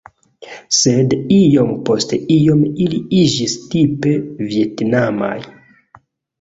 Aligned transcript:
Sed 0.77 1.13
iom 1.35 1.69
post 1.89 2.15
iom 2.37 2.65
ili 2.87 3.03
iĝis 3.21 3.55
tipe 3.77 4.17
vjetnamaj. 4.51 5.39